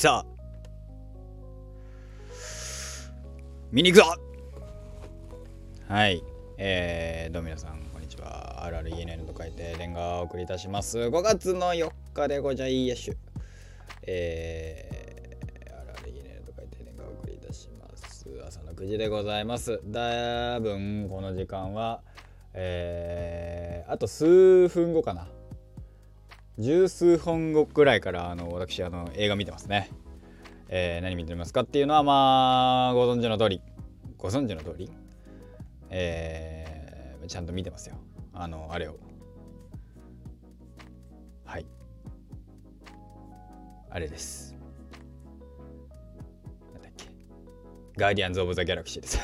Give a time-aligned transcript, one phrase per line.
[0.00, 0.26] さあ。
[3.70, 4.14] 見に行くぞ。
[5.88, 6.24] はい。
[6.56, 8.66] えー、どうも皆さんこんにちは。
[8.66, 10.98] RRENN と書いてレンガをお送りいたします。
[10.98, 13.18] 5月の4日でごじゃいやしゅ。
[14.06, 18.26] えー、RRENN と書いてレンガをお送りいたします。
[18.48, 19.82] 朝の9時でございます。
[19.92, 22.00] 多分この時間は
[22.54, 25.28] えー、あと数分後かな。
[26.60, 29.88] 十数本後くらいからあの私あの映画見てますね。
[30.68, 33.62] えー、何見てますかっていうのはまあご存知の通り
[34.18, 34.90] ご存知の通り
[35.88, 37.96] えー、ちゃんと見てますよ。
[38.34, 38.98] あのあれを。
[41.46, 41.66] はい。
[43.88, 44.54] あれです。
[46.74, 47.06] なんだっけ。
[47.96, 49.18] ガーディアンズ・オブ・ザ・ギャラクシーです。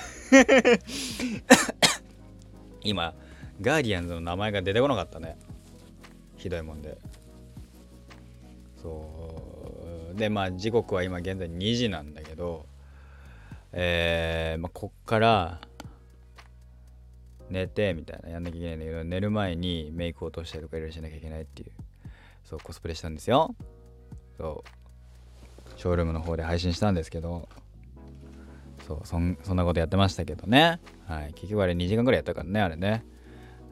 [2.83, 3.15] 今
[3.61, 5.37] ガーディアンズの名前が出てこなかったね。
[6.37, 6.97] ひどいもんで。
[8.87, 12.67] そうでまあ時刻は今現在2時なんだけど
[13.73, 15.61] えー、まあ、こっから
[17.51, 21.73] 寝てみたいなやんなきゃいけないんだけど寝る前にメイク落としたりとかいろいろしなきゃいけないっていう
[22.45, 23.55] そうコスプレしたんですよ。
[24.39, 25.79] そう。
[25.79, 27.49] ショールームの方で配信したんですけど
[28.87, 30.81] そうそんそんなことやってましたけどね。
[31.07, 31.35] はい。
[31.35, 33.05] 結局あれ2時間ぐらいやったからねあれね。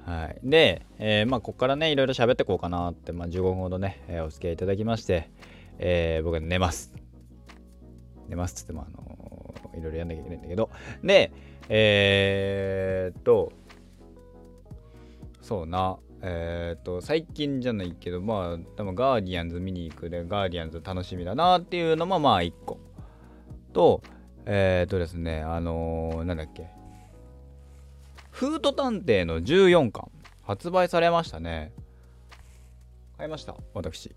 [0.04, 5.30] はいで、えー、まあこっからねいろいろ喋ってこうかなって、まあ、15分ほどね、えー、お付き合いいただきまして
[5.78, 6.92] えー、僕は寝ます。
[8.28, 10.70] 寝ますっつっても、あのー、いろいろやんなきゃいけないんだけど。
[11.02, 11.32] で、
[11.68, 13.52] えー、っと、
[15.40, 22.78] そうな、えー、っと、最近じゃないけど、まあ、多分ガーディアンズ見に行くで、ガーディアンズ楽しみだなっていうのも、まあ、一個。
[23.72, 24.02] と、
[24.46, 26.68] えー、っとですね、あのー、なんだっけ。
[28.34, 30.10] フード探偵の14巻、
[30.42, 31.72] 発売されましたね。
[33.16, 34.12] 買いました、私。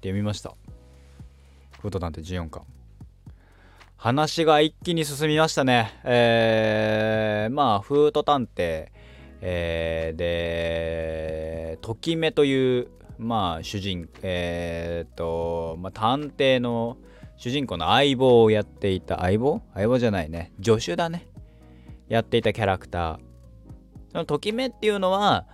[0.00, 0.56] で見ました。
[1.80, 2.64] フード探偵14巻
[3.96, 8.88] 話が一気に進みましたねえー、まあフード探偵
[9.40, 16.96] えー、でときめというまあ主人えー、と、まあ、探偵の
[17.36, 19.62] 主人公の相棒をやっていた相棒？
[19.74, 21.28] 相棒じゃないね助手だね
[22.08, 23.31] やっていたキャラクター
[24.12, 25.46] そのときめっていうのは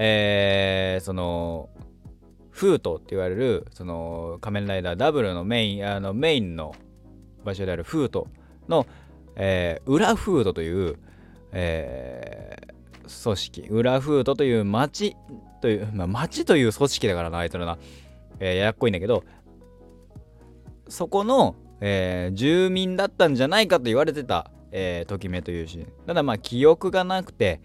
[0.00, 1.70] えー、その
[2.50, 6.74] フートって言われるその仮面ライダーダブルのメインあのメインの
[7.44, 8.28] 場所であるフート
[8.68, 8.86] の、
[9.34, 10.98] えー、裏フードという、
[11.50, 13.62] えー、組織。
[13.70, 15.16] 裏フードという町
[15.60, 17.76] という、まあ、町という組織だからなあいつらな、
[18.38, 19.24] えー、ややっこいんだけど
[20.88, 25.92] そこの、えー、住民だったんじゃないかと言われてた、えー、ときめというシーン。
[26.06, 27.60] ただまあ記憶がなくて、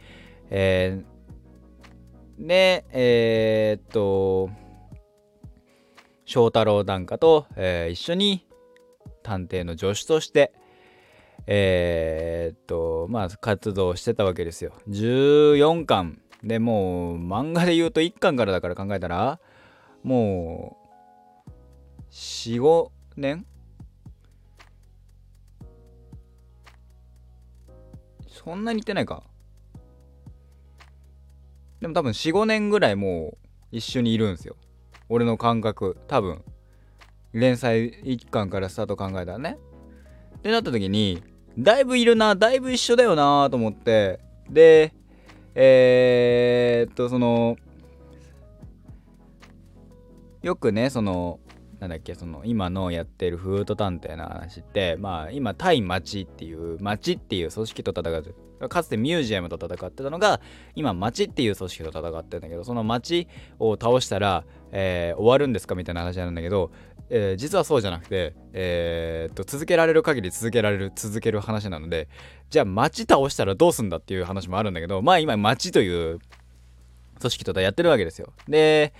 [0.55, 4.51] えー、でえー、っと
[6.25, 8.47] 翔太郎檀家と、えー、一緒に
[9.23, 10.53] 探偵の助手として、
[11.47, 14.73] えー、っと、まあ、活動してたわけですよ。
[14.89, 16.21] 14巻。
[16.43, 19.39] でもう、漫画で言うと1巻からだから考えたら、
[20.03, 20.77] も
[21.47, 21.51] う、
[22.11, 23.45] 4、5年？
[28.27, 29.23] そんなに言ってないか。
[31.83, 33.38] でも多分4、5年ぐらいもう
[33.73, 34.55] 一緒にいるんですよ。
[35.09, 35.97] 俺の感覚。
[36.07, 36.41] 多分。
[37.33, 39.57] 連載1巻からスタート考えたらね。
[40.38, 41.21] ってなった時に
[41.59, 44.21] だいぶいるなだいぶ一緒だよなと思って。
[44.49, 44.94] で
[45.55, 47.57] えー、っとその
[50.41, 51.41] よくねその
[51.83, 58.11] なんだっけその今のやってるフード探偵の話ってまあ今対町っていう町っていう組織と戦
[58.61, 60.39] うかつてミュージアムと戦ってたのが
[60.75, 63.27] 今町っていう組織と戦ってるんだけどその町
[63.59, 66.71] を倒したら、えー、終わるんですかみたいな話なんだけど、
[67.09, 72.07] えー、実はそうじゃなくて、えー、っと続けられる限り続けられる続ける話なので
[72.50, 76.19] じゃあ町倒したらどうすんだっていう話もあるんだけどまあ今町という
[77.19, 78.31] 組織とやってるわけですよ。
[78.47, 78.94] で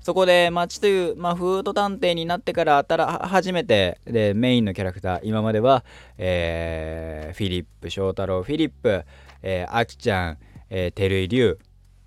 [0.00, 5.84] そこで町という、まあ、フード探偵になってからたら初めてでメインのキャラクター今までは、
[6.16, 9.04] えー、フィリップ翔太郎フィリップ、
[9.42, 10.38] えー、アキちゃん、
[10.70, 11.58] えー、照井龍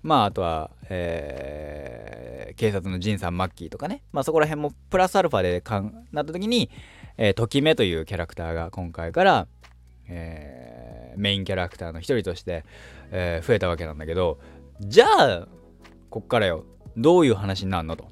[0.02, 4.02] まああとは、えー、警察のジンさんマッキーとかね。
[4.12, 6.70] まあそこら辺もプラスアルファでかんなった時に、
[7.16, 9.46] えー、ときめというキャラクターが今回から、
[10.08, 12.64] えー、メインキャラクターの一人として、
[13.12, 14.40] えー、増えたわけなんだけど
[14.80, 15.48] じゃあ
[16.10, 16.64] こっからよ。
[16.96, 18.08] どういう話になるのと。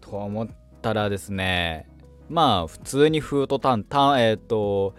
[0.00, 0.48] と思っ
[0.82, 1.88] たらですね
[2.28, 4.94] まあ普通にフートタンタンえっ、ー、と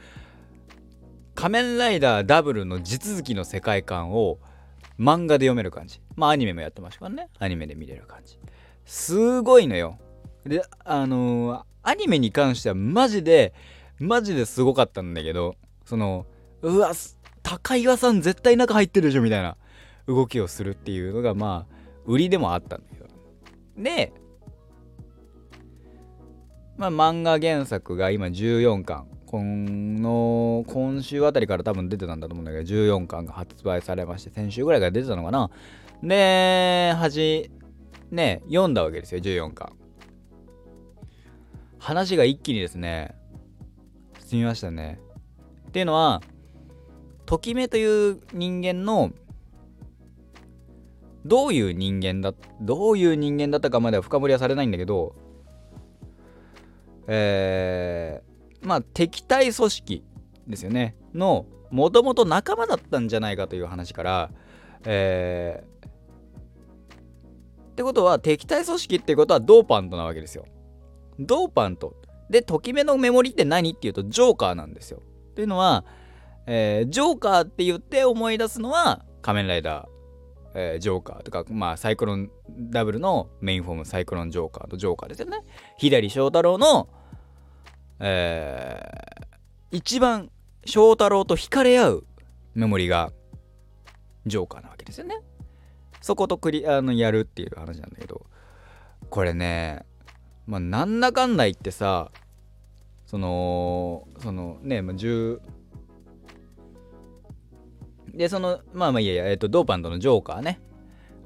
[1.35, 4.39] 仮面ライダーダブルの地続きの世界観を
[4.99, 6.01] 漫画で読める感じ。
[6.15, 7.29] まあアニメもやってましたからね。
[7.39, 8.39] アニメで見れる感じ。
[8.85, 9.97] すごいのよ。
[10.45, 13.53] であのー、アニメに関してはマジで
[13.99, 15.55] マジですごかったんだけど
[15.85, 16.25] その
[16.61, 16.91] うわ
[17.41, 19.57] 高岩さん絶対中入ってるでしょみたいな。
[20.07, 23.07] 動きをするっていうのがまあ売りでもあったんだけど。
[23.77, 24.13] で
[26.77, 29.07] まあ漫画原作が今14巻。
[29.25, 35.49] この今週あたりから多分出てたんだと思うんだけど14巻が発売されまして先週ぐらいから出てたのかな。
[36.03, 37.49] ではじ
[38.11, 39.73] ね読んだわけですよ14巻。
[41.79, 43.15] 話が一気にですね
[44.19, 44.99] 進みましたね。
[45.67, 46.21] っていうのは
[47.25, 49.11] ときめという人間の
[51.25, 55.15] どういう人間だどういう人間だったかまでは深掘りはされないんだけど
[57.07, 60.03] えー、まあ敵対組織
[60.47, 60.95] ですよね。
[61.13, 64.31] のもともと仲間だったんじゃないかという話から
[64.85, 65.89] えー、っ
[67.75, 70.45] てことは敵対組織ってことはドーパントなわけですよ。
[71.19, 71.95] ドーパント。
[72.29, 75.01] でときめのメモリって何っていうとジョーカーなんですよ。
[75.31, 75.85] っていうのは
[76.45, 79.87] えー、ジョーカーって言って思い出すのは仮面ライダー、
[80.55, 82.29] えー、ジョーカーとか、まあ、サイクロン
[82.69, 85.41] ダブルのメインフォームサイクロンジョーカーとジョーカーですよね。
[85.77, 86.89] 左翔太郎の、
[87.99, 90.29] えー、一番
[90.65, 92.07] 翔太郎と惹かれ合う
[92.53, 93.11] メモリが
[94.25, 95.15] ジョーカーなわけですよね。
[96.01, 98.25] そことクリあのやるっていう話なんだけど
[99.09, 99.85] これね
[100.45, 102.11] まあなんだかんだ言ってさ
[103.05, 105.39] そのそのね、まあ、10
[108.13, 110.59] で、その、まあまあいやいや、えっ、と、ドーパンとのジョーカーね。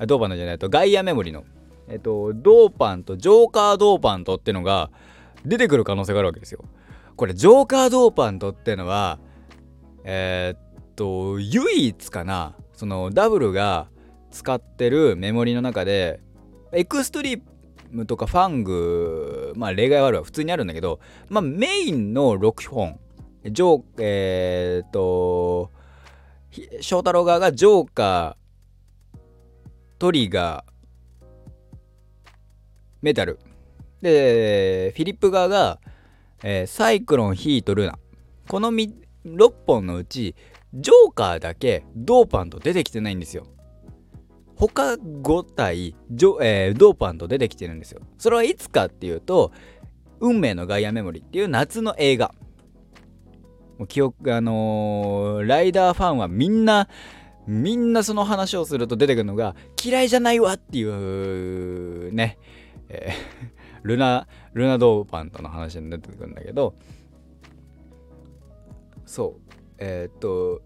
[0.05, 1.43] ドーパントじゃないと、ガイアメモリの、
[1.89, 4.89] えっ、と、ドーパンとジョーカードーパントってのが
[5.45, 6.63] 出てくる可能性があるわけですよ。
[7.15, 9.19] これ、ジョーカードーパントってのは、
[10.03, 13.87] えー、っと、唯一かな、その、ダブルが
[14.31, 16.21] 使ってるメモリの中で、
[16.71, 17.41] エクストリー
[17.91, 20.99] ムとかファング、まあ例外はあるわ、普通にあるんだけど、
[21.29, 22.99] まあメインの6本、
[23.45, 25.71] ジョー、えー、っと、
[26.81, 29.19] 翔太郎側がジョーカー
[29.99, 30.77] トリガー
[33.01, 33.39] メタル。
[34.01, 35.79] でフィリップ側が、
[36.43, 37.97] えー、サイクロンヒートルナ。
[38.47, 38.93] この6
[39.65, 40.35] 本のうち
[40.73, 43.45] ジョーカーだけドーパンと出てきてないんですよ。
[44.55, 48.01] 他5体ジョ、えー、ドーパンと出てきてるんですよ。
[48.17, 49.51] それはいつかっていうと
[50.19, 52.33] 運命のガイアメモリっていう夏の映画。
[53.77, 56.87] もう記憶あのー、ライダーファンはみんな
[57.47, 62.37] みんなその話をすると出てくるのが嫌いじゃないわっていうね、
[62.89, 66.75] えー、 ルナルナドーパンとの話に出てくるんだけど
[69.05, 69.41] そう。
[69.79, 70.61] えー、っと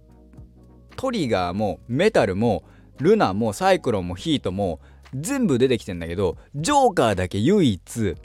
[0.95, 2.63] トリガーもメタルも
[2.99, 4.79] ルナもサイクロンもヒートも
[5.13, 8.15] 全部出てきてんだけどジョーカーだけ唯一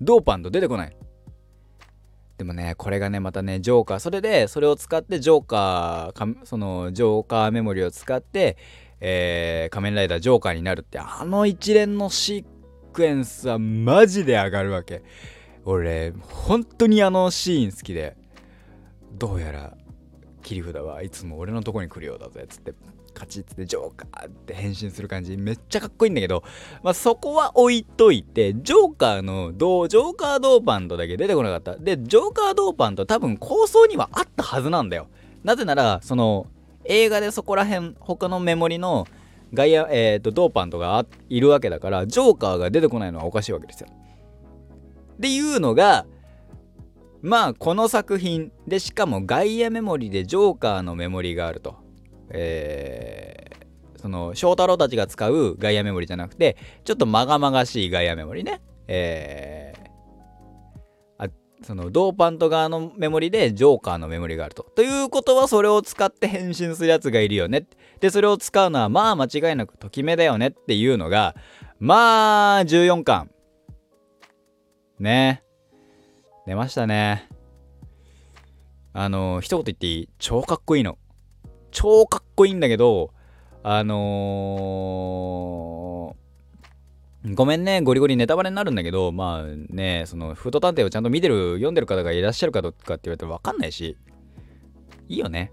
[0.00, 0.96] ドーパンと出てこない。
[2.38, 8.58] でもね、これがね、またね、ジョーカー、それで、それを使って、ジョーカー、その、ジョーカーメモリを使って、
[9.00, 12.44] えー、仮面ライダージョーカーになるって、あの一連のシー
[12.92, 15.02] クエンスはマジで上がるわけ。
[15.64, 18.16] 俺、本当にあのシーン好きで、
[19.12, 19.76] どうやら、
[20.42, 22.74] 切り札はいつも俺のとこに来るようだぜ、つって、
[23.16, 25.38] カチッってジョーカーって変身する感じ。
[25.38, 26.44] めっちゃかっこいいんだけど、
[26.82, 31.76] まあ、そこは置いといてジョーカーのドジョーカードーパントだけ出てこなかった。
[31.76, 35.08] でジョーカードーパント多分構想にはあったはずなんだよ。
[35.44, 36.46] なぜならその
[36.84, 39.06] 映画でそこら辺他のメモリの
[39.54, 43.88] ガイア、えーと、ドーパントがいるわけだからジョーカーが出てこないのはおかしいわけですよ。
[43.90, 46.04] っていうのが
[47.22, 48.52] まあこの作品。
[48.66, 51.85] でしかもガイアメモリでジョーカーのメモリがあると。
[52.30, 61.28] えー、その翔太郎たちが使うガイアメモリじゃなくてちょっとまがまがしいガイアメモリねえー、あ
[61.62, 64.62] そのドーパント側のメモリでジョーカーのメモリがあると。
[64.76, 67.66] ということはそれを使って変身するやつがいるよね。
[68.00, 71.34] でそれを使うのはまあ間違いなくときめだよねっていうのが
[71.80, 73.30] まあ14巻。
[75.00, 75.42] ね
[76.46, 77.28] 出ましたね。
[78.92, 80.08] あの一言言っていい？
[80.18, 80.96] 超かっこいいの。
[81.76, 83.12] 超かっこいいんだけど、
[83.62, 93.98] あのー、ごめんね、ゴリゴリネタバレになるんだけど、まあね、その、フード探偵をちゃんと見てる、読んでる方がいらっしゃるかどうかって言われたらわかんないし、
[95.06, 95.52] いいよね。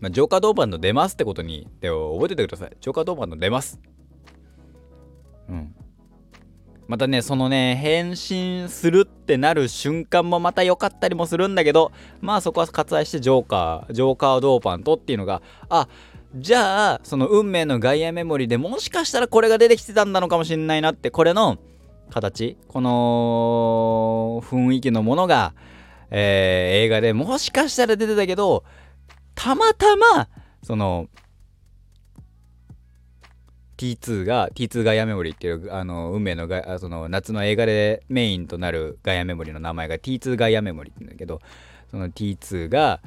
[0.00, 2.76] まあ、ジョーカードーパンの出ますってことに、で覚えててください。
[2.82, 3.80] ジョーカードーパンの出ます。
[5.48, 5.73] うん。
[6.86, 15.88] またね、そのね、変身するってなる瞬間もまた良かったりもするんだけど、まあそこは割愛してジョーカー、ジョーカードーパントっていうのが、あ、
[16.36, 21.58] じゃあその運命のガイアメモリでもしかしたらこれが出てきてたんだのかもしれないなってこれの
[22.10, 22.58] 形。
[22.68, 25.54] この雰囲気のものが、
[26.10, 28.64] えー、映画でもしかしたら出てたけど
[29.34, 30.28] たまたま
[30.62, 31.08] その
[33.76, 41.40] T2 が T2 ガイアメモリっていうあの運命のガその夏の映画でメインとなるガイアメモリの名前が T2 ガイアメモリって言うんだけど
[41.90, 43.00] その T2 が、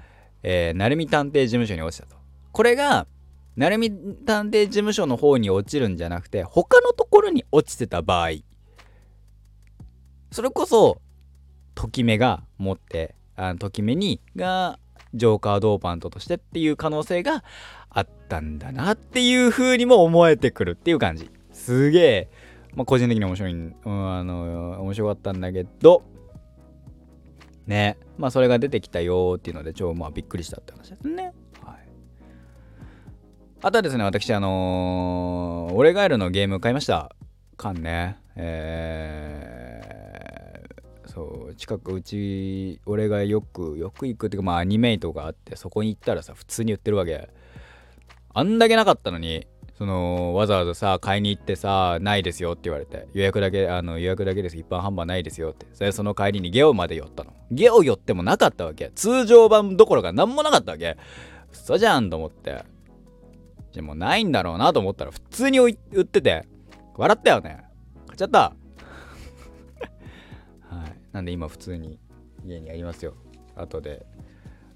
[0.44, 2.16] えー、鳴海探偵事務所に落ちたと。
[2.52, 3.08] これが
[3.56, 8.30] 鳴海探偵事務所の方に落ちるんじゃなくて他のところに落ちてた場合。
[10.32, 11.02] それこそ
[11.76, 14.80] ときめが持ってあのときめにが
[15.14, 17.44] ジョーカードーパントとしてっていう可能性が
[17.90, 21.30] あったんだなっていう風にも思えてくるっていう感じ。
[21.52, 22.30] すげえ、
[22.76, 26.04] まあ、個人的に面白い、うん、あの面白かったんだけど。
[27.68, 27.98] ね。
[28.18, 31.34] まあそれが出てきたよっていうので超まあびっくりしたって話ですね。
[31.64, 31.78] はい。
[33.62, 37.16] あとはですね私あのー、俺ガエルのゲーム買いました。
[37.58, 38.18] 缶ね。
[38.36, 47.30] えー、そう近くうち俺がよくよく行くっていうかまあアニメイトがあってそこに行ったらさ普通に売ってるわけ。
[48.38, 49.48] あんだけなかったのに
[49.80, 54.58] そのわざわざさ買いに行ってさないですよって言われて予約だけあの予約だけです。
[54.58, 55.66] 一般販売ないですよって。
[55.74, 57.34] それその帰りにゲオまで寄ったの。
[57.50, 58.92] ゲオ寄ってもなかったわけ。
[58.94, 60.98] 通常版どころか何もなかったわけ。
[61.52, 62.64] 嘘じゃんと思って。
[63.72, 65.76] じゃもないんだろうなと思ったら普通に売っ
[66.06, 66.46] てて
[66.96, 67.64] 笑ったよね。
[68.08, 68.40] 買っちゃった。
[70.70, 70.96] はい。
[71.12, 72.00] なんで今普通に
[72.46, 73.16] 家にありますよ。
[73.56, 74.06] 後で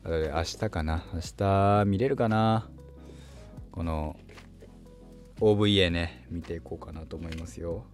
[0.04, 1.04] 後で明日かな。
[1.14, 2.70] 明日見れるかな。
[3.72, 4.16] この
[5.40, 7.86] OVA ね見ていこうかなと思いますよ。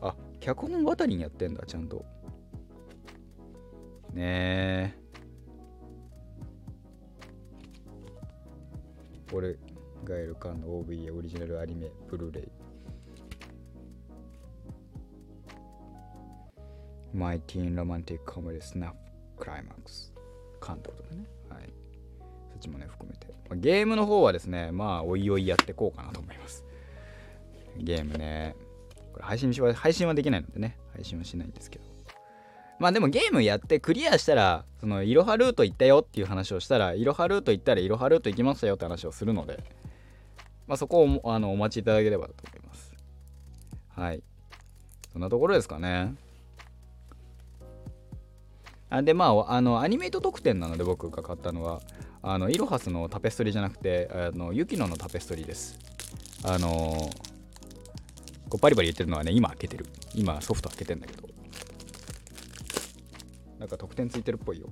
[0.00, 2.04] あ脚本渡りにやってんだちゃんと。
[4.12, 4.94] ねえ。
[9.32, 9.56] 俺
[10.04, 12.44] ガエルカンの OVA オリジナルアニメブルーレイ。
[17.12, 18.96] マイティーンロマンティックコメディスナップ
[19.38, 20.12] クライマックス
[20.60, 21.26] カンってことでね。
[21.48, 21.72] はい。
[22.50, 23.13] そっちもね含め
[23.56, 26.64] ゲームの方はですね、まあ、おいおいやってこうかなと思います。
[27.78, 28.56] ゲームね。
[29.12, 31.84] これ配信は、配信はできないのでね、配信はしないんですけど。
[32.78, 39.62] まあでもゲームやってクリアしたら、その、いろはルート行ったよっていう話をしたら、いろはルート行ったらいろはルート行きましたよって話をするので、
[40.66, 42.92] まあそこをあのお待ちいただければと思います。
[43.90, 44.22] はい。
[45.12, 46.14] そんなところですかね。
[49.02, 51.80] でまああのアニメイト特典なので僕が買ったのは
[52.22, 55.78] あのイロハスのタペストリーじゃなくてあのユキノのタペストリーです。
[56.44, 56.68] あの
[58.48, 59.86] こうバリバリ言ってるのはね今開けてる。
[60.14, 61.28] 今ソフト開けてんだけど。
[63.58, 64.68] なんか特典ついてるっぽいよ。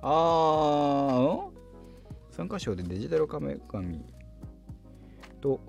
[0.00, 1.48] あー
[2.30, 4.00] 参加賞でデジタルカメ紙
[5.40, 5.60] と、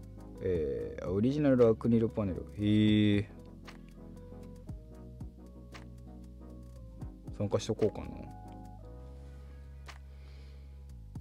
[0.41, 2.45] えー、オリジナルアクリルパネル。
[2.59, 3.29] へえ
[7.39, 8.07] 参加しとこうかな。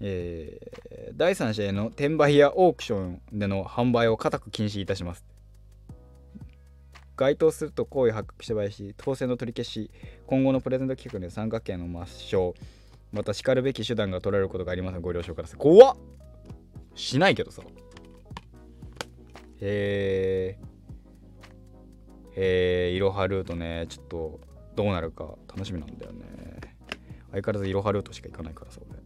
[0.00, 5.24] えー、第三者への転売やオークションでの販売を固く禁止いたします。
[7.16, 9.92] 該当すると行為発覚した場合し、当選の取り消し、
[10.26, 12.52] 今後のプレゼント企画で参加権の抹消、
[13.12, 15.58] またしかるべき手段が取られることがありますご了承ください。
[15.60, 15.96] 怖っ
[16.96, 17.62] しないけどさ。
[19.60, 20.58] へえ。
[22.34, 24.47] へえ、いろはルートね、ちょっと
[24.78, 26.24] どうなるか楽しみなんだよね。
[27.32, 29.00] 相変わらずいろはルートしか行かないからさ俺。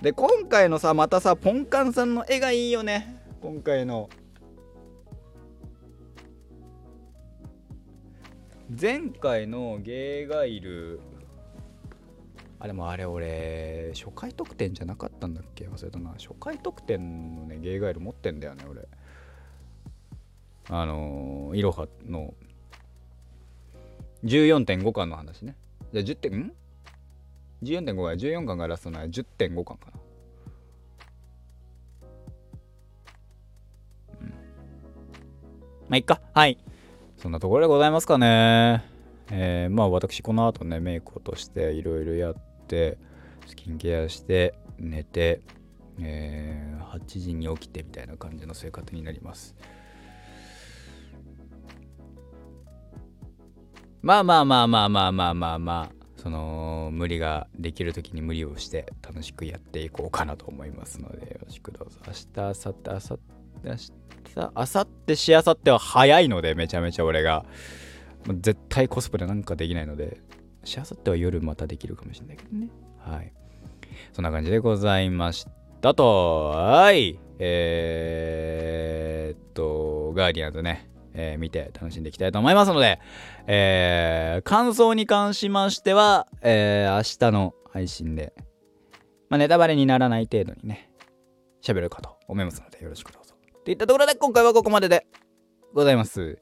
[0.00, 3.22] で今回のさまたさポンカンさんの絵がいいよね。
[3.42, 4.08] 今回の。
[8.80, 11.00] 前回のゲーガイル。
[12.58, 15.68] あでもあれ俺初回特典じゃなかったんだっけ？
[15.68, 16.12] 忘れたな。
[16.12, 18.88] 初回特典のねゲーガイル持ってんだよね俺。
[20.70, 22.32] あのいろはの
[24.24, 25.56] 14.5巻の話ね。
[25.92, 26.52] じゃあ10点、ん
[27.62, 30.04] ?14.5 が14巻がラストなら10.5巻かな。
[35.88, 36.20] まあ、いっか。
[36.32, 36.58] はい。
[37.18, 38.84] そんなところでございますかね。
[39.30, 42.34] えー、まあ私この後ね、メイク落としていろいろやっ
[42.66, 42.98] て、
[43.46, 45.40] スキンケアして、寝て、
[46.00, 49.54] えー、8時に起きてみたいな感じの生活になります。
[54.04, 63.20] まあまあまあまあまあまあまあまあその無理ができる時に無理をして楽しくやっていこうかなと思いますのでよろしくどうぞ明日明後日明後日
[63.64, 63.92] 明日
[64.36, 67.46] 明後日しあさっては早いのでめちゃめちゃ俺が
[68.28, 70.20] 絶対コスプレなんかできないので
[70.64, 72.68] しあさっては夜またできるかもしれないけどね
[72.98, 73.32] はい
[74.12, 75.46] そんな感じでございまし
[75.80, 76.50] たと。
[76.50, 77.18] はい。
[77.38, 83.00] えー、っと、ガーディアンズね、えー、見て楽しんでいきたいと思いますので、
[83.46, 88.34] えー、感想に関しましては、えー、明日の配信で、
[89.28, 90.90] まあ、ネタバレにならない程度にね、
[91.62, 93.34] 喋るかと思いますので、よろしくどうぞ。
[93.64, 95.06] といったところで、今回はここまでで
[95.72, 96.38] ございます。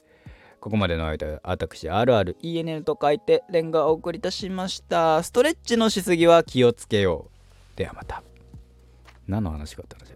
[0.59, 5.23] ここまでの間、私、RRENN と書いて、レンガをお送りいたしました。
[5.23, 7.29] ストレッチのしすぎは気をつけよ
[7.75, 7.77] う。
[7.77, 8.23] ではまた。
[9.27, 10.12] 何の話があったの？